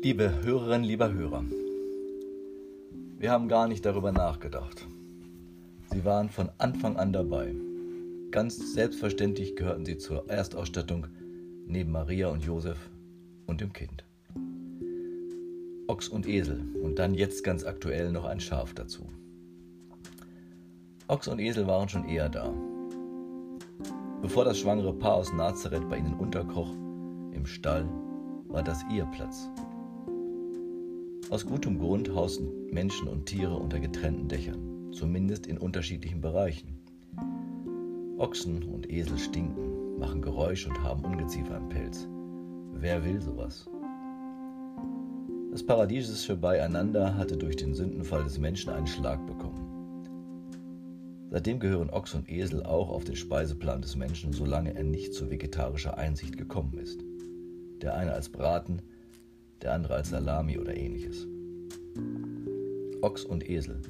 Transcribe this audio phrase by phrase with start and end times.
[0.00, 1.42] Liebe Hörerinnen, lieber Hörer,
[3.18, 4.86] wir haben gar nicht darüber nachgedacht.
[5.90, 7.52] Sie waren von Anfang an dabei.
[8.30, 11.08] Ganz selbstverständlich gehörten sie zur Erstausstattung
[11.66, 12.78] neben Maria und Josef
[13.48, 14.04] und dem Kind.
[15.88, 19.08] Ochs und Esel und dann jetzt ganz aktuell noch ein Schaf dazu.
[21.08, 22.54] Ochs und Esel waren schon eher da.
[24.22, 26.72] Bevor das schwangere Paar aus Nazareth bei ihnen unterkroch,
[27.32, 27.88] im Stall,
[28.46, 29.50] war das ihr Platz.
[31.30, 36.78] Aus gutem Grund hausten Menschen und Tiere unter getrennten Dächern, zumindest in unterschiedlichen Bereichen.
[38.16, 42.08] Ochsen und Esel stinken, machen Geräusch und haben Ungeziefer im Pelz.
[42.72, 43.68] Wer will sowas?
[45.50, 49.68] Das paradiesische Beieinander hatte durch den Sündenfall des Menschen einen Schlag bekommen.
[51.30, 55.30] Seitdem gehören Ochs und Esel auch auf den Speiseplan des Menschen, solange er nicht zu
[55.30, 57.04] vegetarischer Einsicht gekommen ist.
[57.82, 58.80] Der eine als Braten,
[59.62, 61.26] der andere als Salami oder ähnliches.
[63.00, 63.80] Ochs und Esel.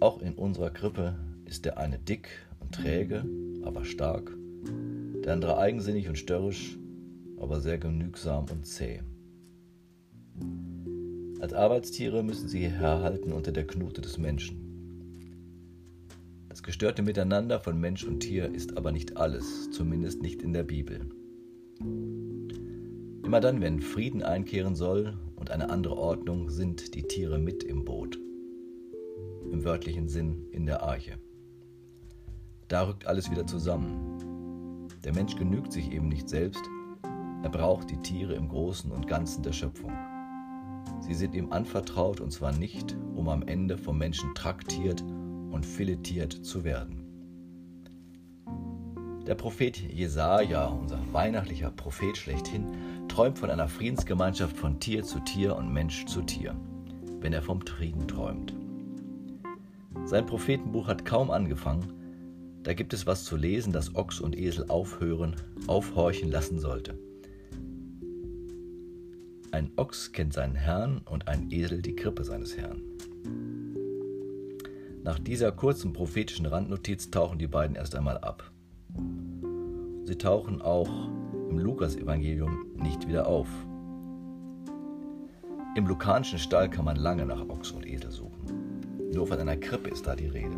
[0.00, 2.28] Auch in unserer Krippe ist der eine dick
[2.60, 3.24] und träge,
[3.62, 4.32] aber stark,
[5.24, 6.78] der andere eigensinnig und störrisch,
[7.38, 9.00] aber sehr genügsam und zäh.
[11.40, 14.68] Als Arbeitstiere müssen sie herhalten unter der Knute des Menschen.
[16.48, 20.64] Das gestörte Miteinander von Mensch und Tier ist aber nicht alles, zumindest nicht in der
[20.64, 21.08] Bibel.
[23.28, 27.84] Immer dann, wenn Frieden einkehren soll und eine andere Ordnung, sind die Tiere mit im
[27.84, 28.18] Boot.
[29.52, 31.18] Im wörtlichen Sinn in der Arche.
[32.68, 34.88] Da rückt alles wieder zusammen.
[35.04, 36.62] Der Mensch genügt sich eben nicht selbst,
[37.42, 39.92] er braucht die Tiere im Großen und Ganzen der Schöpfung.
[41.02, 46.32] Sie sind ihm anvertraut und zwar nicht, um am Ende vom Menschen traktiert und filetiert
[46.32, 47.04] zu werden.
[49.26, 52.64] Der Prophet Jesaja, unser weihnachtlicher Prophet schlechthin,
[53.18, 56.54] träumt von einer Friedensgemeinschaft von Tier zu Tier und Mensch zu Tier,
[57.18, 58.54] wenn er vom Frieden träumt.
[60.04, 64.66] Sein Prophetenbuch hat kaum angefangen, da gibt es was zu lesen, das Ochs und Esel
[64.68, 65.34] aufhören,
[65.66, 66.96] aufhorchen lassen sollte.
[69.50, 72.82] Ein Ochs kennt seinen Herrn und ein Esel die Krippe seines Herrn.
[75.02, 78.52] Nach dieser kurzen prophetischen Randnotiz tauchen die beiden erst einmal ab.
[80.04, 80.88] Sie tauchen auch
[81.48, 83.48] im Lukasevangelium nicht wieder auf.
[85.74, 88.40] Im lukanischen Stall kann man lange nach Ochs und Esel suchen.
[89.12, 90.56] Nur von einer Krippe ist da die Rede.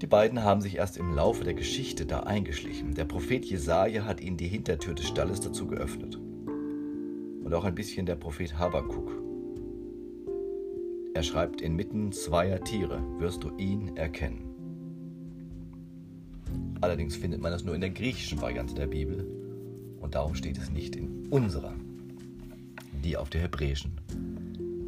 [0.00, 2.94] Die beiden haben sich erst im Laufe der Geschichte da eingeschlichen.
[2.94, 6.16] Der Prophet Jesaja hat ihnen die Hintertür des Stalles dazu geöffnet.
[6.16, 9.12] Und auch ein bisschen der Prophet Habakuk.
[11.14, 14.51] Er schreibt inmitten zweier Tiere, wirst du ihn erkennen.
[16.82, 19.24] Allerdings findet man das nur in der griechischen Variante der Bibel
[20.00, 21.74] und darum steht es nicht in unserer,
[23.04, 23.92] die auf der hebräischen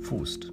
[0.00, 0.53] fußt.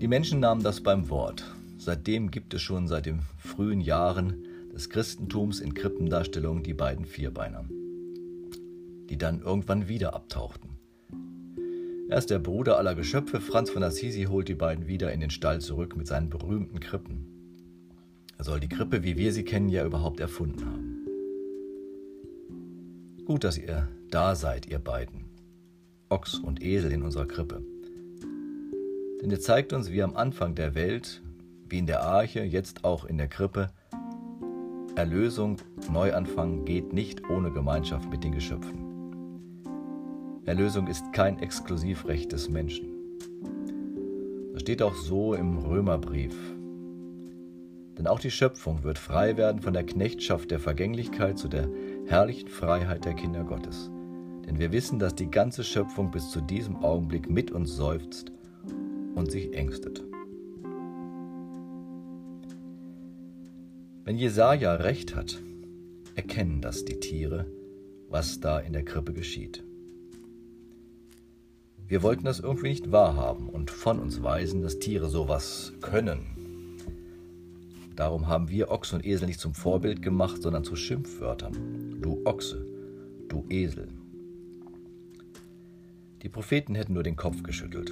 [0.00, 1.44] Die Menschen nahmen das beim Wort.
[1.76, 7.66] Seitdem gibt es schon seit den frühen Jahren des Christentums in Krippendarstellungen die beiden Vierbeiner,
[9.10, 10.70] die dann irgendwann wieder abtauchten.
[12.08, 15.60] Erst der Bruder aller Geschöpfe, Franz von Assisi, holt die beiden wieder in den Stall
[15.60, 17.35] zurück mit seinen berühmten Krippen.
[18.38, 20.96] Er soll die Krippe, wie wir sie kennen, ja überhaupt erfunden haben.
[23.24, 25.24] Gut, dass ihr da seid, ihr beiden.
[26.08, 27.62] Ochs und Esel in unserer Krippe.
[29.20, 31.22] Denn ihr zeigt uns, wie am Anfang der Welt,
[31.68, 33.70] wie in der Arche, jetzt auch in der Krippe,
[34.94, 35.58] Erlösung,
[35.90, 38.86] Neuanfang geht nicht ohne Gemeinschaft mit den Geschöpfen.
[40.46, 42.86] Erlösung ist kein Exklusivrecht des Menschen.
[44.52, 46.55] Das steht auch so im Römerbrief.
[47.98, 51.68] Denn auch die Schöpfung wird frei werden von der Knechtschaft der Vergänglichkeit zu der
[52.06, 53.90] herrlichen Freiheit der Kinder Gottes.
[54.46, 58.32] Denn wir wissen, dass die ganze Schöpfung bis zu diesem Augenblick mit uns seufzt
[59.14, 60.04] und sich ängstet.
[64.04, 65.42] Wenn Jesaja recht hat,
[66.14, 67.46] erkennen das die Tiere,
[68.08, 69.64] was da in der Krippe geschieht.
[71.88, 76.35] Wir wollten das irgendwie nicht wahrhaben und von uns weisen, dass Tiere sowas können.
[77.96, 82.00] Darum haben wir Ochs und Esel nicht zum Vorbild gemacht, sondern zu Schimpfwörtern.
[82.00, 82.64] Du Ochse,
[83.28, 83.88] du Esel.
[86.22, 87.90] Die Propheten hätten nur den Kopf geschüttelt,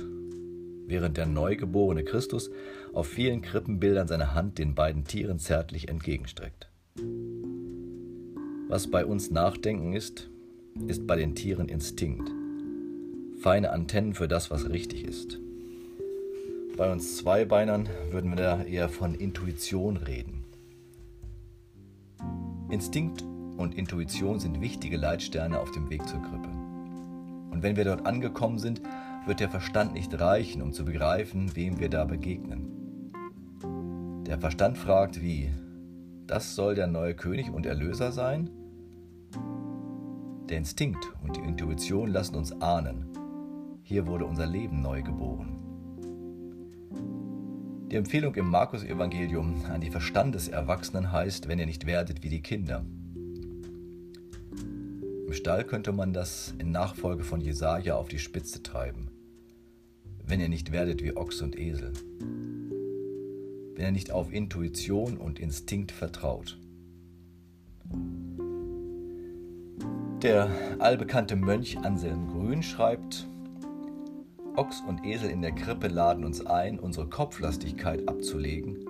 [0.87, 2.51] während der neugeborene Christus
[2.93, 6.71] auf vielen Krippenbildern seine Hand den beiden Tieren zärtlich entgegenstreckt.
[8.69, 10.31] Was bei uns Nachdenken ist,
[10.87, 12.31] ist bei den Tieren Instinkt
[13.45, 15.39] feine Antennen für das, was richtig ist.
[16.76, 20.44] Bei uns Zweibeinern würden wir da eher von Intuition reden.
[22.69, 26.49] Instinkt und Intuition sind wichtige Leitsterne auf dem Weg zur Krippe.
[27.53, 28.82] Und wenn wir dort angekommen sind,
[29.25, 33.12] wird der Verstand nicht reichen, um zu begreifen, wem wir da begegnen.
[34.27, 35.53] Der Verstand fragt, wie?
[36.27, 38.50] Das soll der neue König und Erlöser sein?
[40.49, 43.06] Der Instinkt und die Intuition lassen uns ahnen.
[43.85, 45.63] Hier wurde unser Leben neu geboren.
[47.94, 52.85] Die Empfehlung im Markus-Evangelium an die Verstandeserwachsenen heißt, wenn ihr nicht werdet wie die Kinder.
[55.29, 59.12] Im Stall könnte man das in Nachfolge von Jesaja auf die Spitze treiben.
[60.26, 61.93] Wenn ihr nicht werdet wie Ochs und Esel.
[63.76, 66.58] Wenn ihr nicht auf Intuition und Instinkt vertraut.
[70.20, 70.50] Der
[70.81, 73.29] allbekannte Mönch Anselm Grün schreibt,
[74.56, 78.87] Ochs und Esel in der Krippe laden uns ein, unsere Kopflastigkeit abzulegen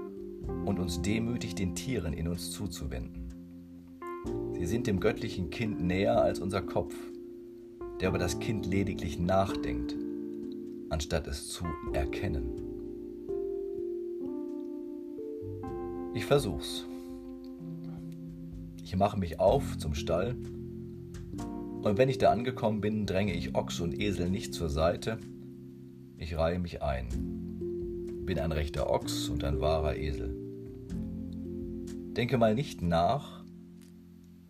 [0.66, 3.30] und uns demütig den Tieren in uns zuzuwenden.
[4.52, 6.94] Sie sind dem göttlichen Kind näher als unser Kopf,
[7.98, 9.96] der über das Kind lediglich nachdenkt,
[10.90, 11.64] anstatt es zu
[11.94, 12.60] erkennen.
[16.12, 16.84] Ich versuch's.
[18.82, 20.36] Ich mache mich auf zum Stall
[21.82, 25.18] und wenn ich da angekommen bin, dränge ich Ochs und Esel nicht zur Seite,
[26.18, 27.08] ich reihe mich ein,
[28.24, 30.34] bin ein rechter Ochs und ein wahrer Esel.
[32.16, 33.44] Denke mal nicht nach,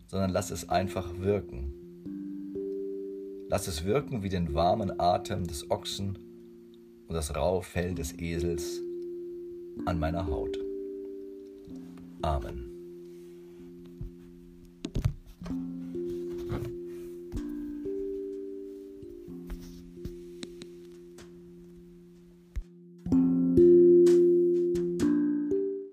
[0.07, 1.73] sondern lass es einfach wirken.
[3.49, 6.17] Lass es wirken wie den warmen Atem des Ochsen
[7.07, 8.81] und das raue Fell des Esels
[9.85, 10.57] an meiner Haut.
[12.21, 12.74] Amen.